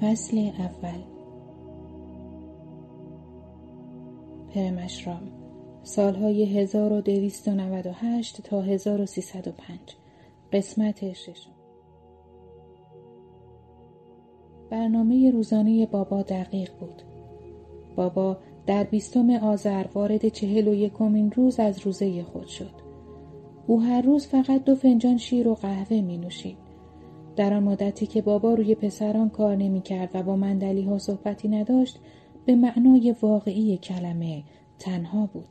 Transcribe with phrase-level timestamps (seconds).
[0.00, 1.00] فصل اول.
[4.54, 5.22] پرمشرام
[5.82, 9.78] سالهای 1298 تا 1305
[10.52, 11.50] قسمت ششم.
[14.70, 17.02] برنامه روزانه بابا دقیق بود.
[17.96, 22.74] بابا در بیستم آذر وارد چهل و یکمین روز از روزه خود شد.
[23.66, 26.65] او هر روز فقط دو فنجان شیر و قهوه می نوشید.
[27.36, 31.48] در آن مدتی که بابا روی پسران کار نمی کرد و با مندلی ها صحبتی
[31.48, 31.98] نداشت
[32.46, 34.42] به معنای واقعی کلمه
[34.78, 35.48] تنها بود.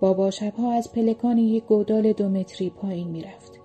[0.00, 3.60] بابا شبها از پلکان یک گودال دو متری پایین می رفت.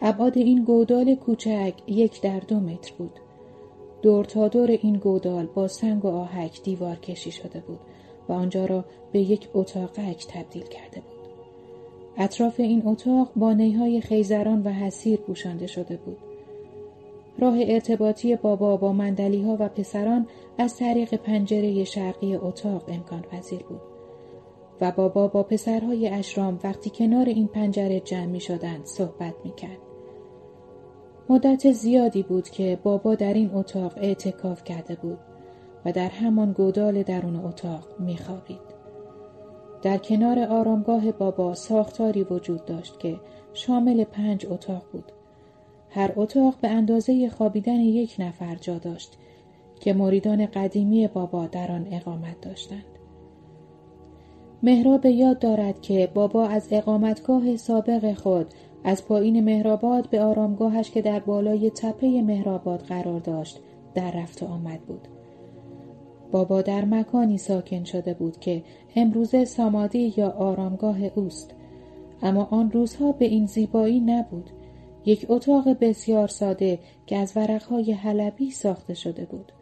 [0.00, 3.12] ابعاد این گودال کوچک یک در دو متر بود.
[4.02, 7.80] دور تا دور این گودال با سنگ و آهک دیوار کشی شده بود
[8.28, 11.21] و آنجا را به یک اتاقک تبدیل کرده بود.
[12.16, 16.18] اطراف این اتاق با نیهای خیزران و حسیر پوشانده شده بود.
[17.38, 20.26] راه ارتباطی بابا با مندلی ها و پسران
[20.58, 23.80] از طریق پنجره شرقی اتاق امکان پذیر بود.
[24.80, 29.78] و بابا با پسرهای اشرام وقتی کنار این پنجره جمع می شدند صحبت می کرد.
[31.28, 35.18] مدت زیادی بود که بابا در این اتاق اعتکاف کرده بود
[35.84, 38.81] و در همان گودال درون اتاق می خوابید.
[39.82, 43.20] در کنار آرامگاه بابا ساختاری وجود داشت که
[43.54, 45.12] شامل پنج اتاق بود.
[45.90, 49.18] هر اتاق به اندازه خوابیدن یک نفر جا داشت
[49.80, 52.84] که مریدان قدیمی بابا در آن اقامت داشتند.
[54.62, 58.46] مهراب یاد دارد که بابا از اقامتگاه سابق خود
[58.84, 63.60] از پایین مهراباد به آرامگاهش که در بالای تپه مهراباد قرار داشت
[63.94, 65.08] در رفت آمد بود.
[66.32, 68.62] بابا در مکانی ساکن شده بود که
[68.96, 71.54] امروزه سامادی یا آرامگاه اوست
[72.22, 74.50] اما آن روزها به این زیبایی نبود
[75.06, 79.52] یک اتاق بسیار ساده که از ورقهای حلبی ساخته شده بود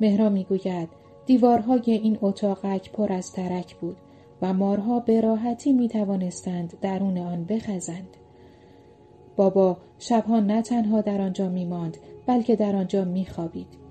[0.00, 0.88] مهرا می‌گوید
[1.26, 3.96] دیوارهای این اتاقک پر از ترک بود
[4.42, 8.16] و مارها به راحتی می توانستند درون آن بخزند.
[9.36, 13.87] بابا شبها نه تنها در آنجا می ماند بلکه در آنجا می خوابید.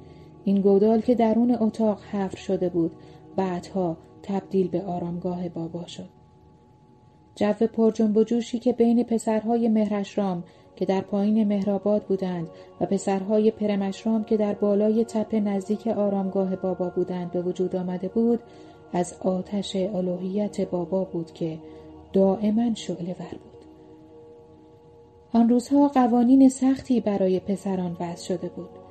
[0.47, 2.91] این گودال که درون اتاق حفر شده بود
[3.35, 6.09] بعدها تبدیل به آرامگاه بابا شد.
[7.35, 10.43] جو پر جنب و جوشی که بین پسرهای مهرشرام
[10.75, 12.47] که در پایین مهرآباد بودند
[12.81, 18.39] و پسرهای پرمشرام که در بالای تپه نزدیک آرامگاه بابا بودند به وجود آمده بود
[18.93, 21.57] از آتش الوهیت بابا بود که
[22.13, 23.65] دائما شعله ور بود.
[25.33, 28.86] آن روزها قوانین سختی برای پسران وضع شده بود.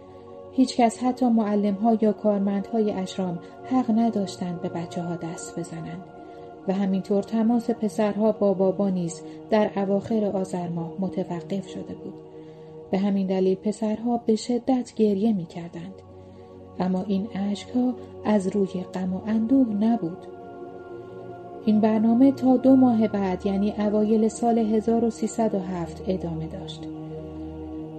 [0.57, 6.05] هیچکس حتی معلم ها یا کارمندهای اشرام حق نداشتند به بچه ها دست بزنند
[6.69, 12.15] و همینطور تماس پسرها با بابا نیز در اواخر آذر ماه متوقف شده بود.
[12.91, 15.95] به همین دلیل پسرها به شدت گریه می کردند.
[16.79, 17.29] اما این
[17.75, 17.95] ها
[18.25, 20.27] از روی غم و اندوه نبود.
[21.67, 26.89] این برنامه تا دو ماه بعد یعنی اوایل سال 1307 ادامه داشت.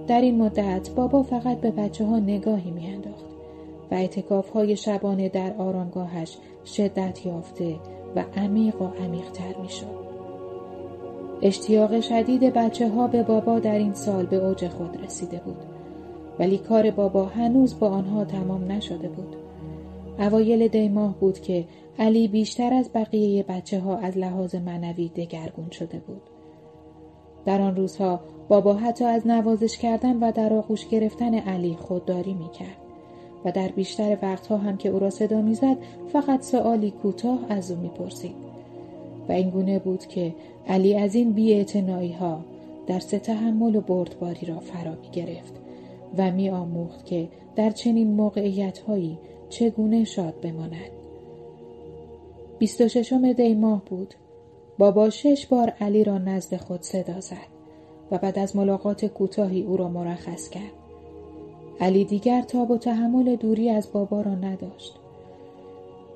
[0.08, 3.24] در این مدت بابا فقط به بچه ها نگاهی میانداخت
[3.90, 7.76] و اعتکاف های شبانه در آرامگاهش شدت یافته
[8.16, 10.08] و عمیق و عمیقتر می شد.
[11.42, 15.56] اشتیاق شدید بچه ها به بابا در این سال به اوج خود رسیده بود
[16.38, 19.36] ولی کار بابا هنوز با آنها تمام نشده بود.
[20.18, 21.64] اوایل دیماه بود که
[21.98, 26.37] علی بیشتر از بقیه بچه ها از لحاظ منوی دگرگون شده بود.
[27.48, 32.76] در آن روزها بابا حتی از نوازش کردن و در آغوش گرفتن علی خودداری می‌کرد
[33.44, 35.76] و در بیشتر وقتها هم که او را صدا می‌زد
[36.12, 38.34] فقط سوالی کوتاه از او می‌پرسید
[39.28, 40.34] و این گونه بود که
[40.68, 42.40] علی از این بیاعتنایی ها
[42.86, 45.52] در سه تحمل و بردباری را فرا گرفت
[46.18, 49.18] و می آموخت که در چنین موقعیت هایی
[49.48, 50.90] چگونه شاد بماند.
[52.58, 54.14] بیست و ششم دی ماه بود.
[54.78, 57.58] بابا شش بار علی را نزد خود صدا زد.
[58.10, 60.72] و بعد از ملاقات کوتاهی او را مرخص کرد.
[61.80, 64.94] علی دیگر تاب و تحمل دوری از بابا را نداشت.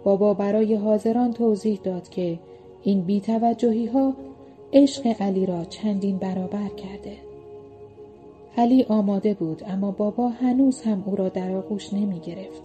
[0.04, 2.38] بابا برای حاضران توضیح داد که
[2.82, 4.12] این بیتوجهی ها
[4.72, 7.16] عشق علی را چندین برابر کرده.
[8.56, 12.62] علی آماده بود اما بابا هنوز هم او را در آغوش نمی گرفت.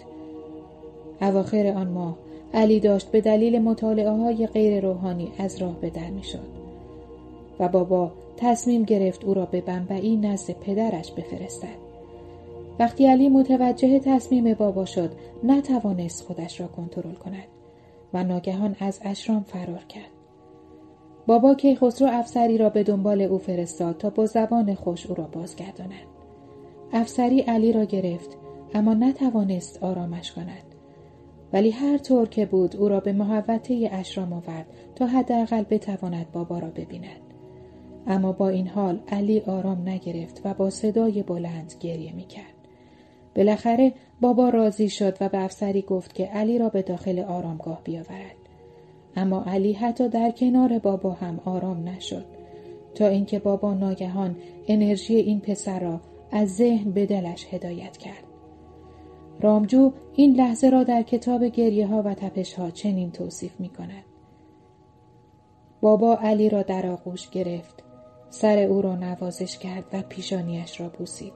[1.21, 2.17] اواخر آن ماه
[2.53, 6.47] علی داشت به دلیل مطالعه های غیر روحانی از راه به در می شد.
[7.59, 11.87] و بابا تصمیم گرفت او را به بمبئی نزد پدرش بفرستد.
[12.79, 15.11] وقتی علی متوجه تصمیم بابا شد
[15.43, 17.47] نتوانست خودش را کنترل کند
[18.13, 20.11] و ناگهان از اشرام فرار کرد.
[21.27, 26.07] بابا کیخسرو افسری را به دنبال او فرستاد تا با زبان خوش او را بازگرداند.
[26.93, 28.37] افسری علی را گرفت
[28.73, 30.66] اما نتوانست آرامش کند
[31.53, 34.65] ولی هر طور که بود او را به محوطه اشرام آورد
[34.95, 37.21] تا حداقل بتواند بابا را ببیند.
[38.07, 42.53] اما با این حال علی آرام نگرفت و با صدای بلند گریه می‌کرد.
[43.35, 48.35] بالاخره بابا راضی شد و به افسری گفت که علی را به داخل آرامگاه بیاورد.
[49.15, 52.25] اما علی حتی در کنار بابا هم آرام نشد.
[52.95, 54.35] تا اینکه بابا ناگهان
[54.67, 55.99] انرژی این پسر را
[56.31, 58.26] از ذهن به دلش هدایت کرد.
[59.41, 64.03] رامجو این لحظه را در کتاب گریه ها و تپش ها چنین توصیف می کند.
[65.81, 67.83] بابا علی را در آغوش گرفت.
[68.29, 71.33] سر او را نوازش کرد و پیشانیش را بوسید.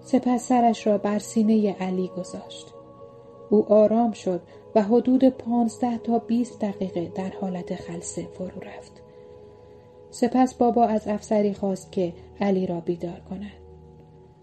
[0.00, 2.66] سپس سرش را بر سینه علی گذاشت.
[3.50, 4.42] او آرام شد
[4.74, 8.92] و حدود پانزده تا بیست دقیقه در حالت خلصه فرو رفت.
[10.10, 13.64] سپس بابا از افسری خواست که علی را بیدار کند.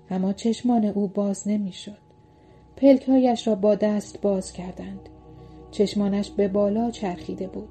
[0.09, 2.00] اما چشمان او باز نمی‌شد.
[2.81, 5.09] پلکهایش را با دست باز کردند.
[5.71, 7.69] چشمانش به بالا چرخیده بود.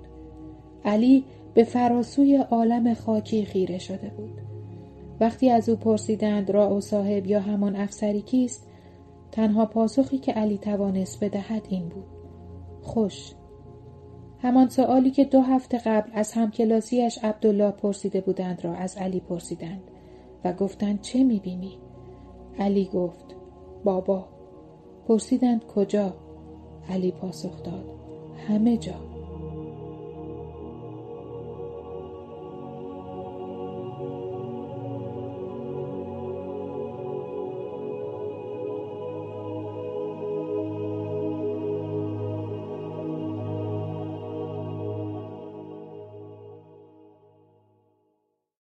[0.84, 1.24] علی
[1.54, 4.40] به فراسوی عالم خاکی خیره شده بود.
[5.20, 8.66] وقتی از او پرسیدند را و صاحب یا همان افسری کیست
[9.32, 12.04] تنها پاسخی که علی توانست بدهد این بود
[12.82, 13.32] خوش
[14.42, 19.82] همان سوالی که دو هفته قبل از همکلاسیش عبدالله پرسیده بودند را از علی پرسیدند
[20.44, 21.78] و گفتند چه می‌بینی؟
[22.58, 23.36] علی گفت
[23.84, 24.39] بابا
[25.10, 26.14] پرسیدند کجا؟
[26.88, 27.84] علی پاسخ داد
[28.48, 29.09] همه جا